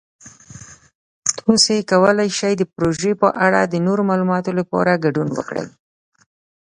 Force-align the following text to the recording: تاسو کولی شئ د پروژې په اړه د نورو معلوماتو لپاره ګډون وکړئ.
تاسو 1.37 1.75
کولی 1.89 2.29
شئ 2.37 2.53
د 2.57 2.63
پروژې 2.75 3.13
په 3.21 3.27
اړه 3.45 3.61
د 3.65 3.75
نورو 3.85 4.01
معلوماتو 4.09 4.51
لپاره 4.59 5.01
ګډون 5.03 5.27
وکړئ. 5.33 5.65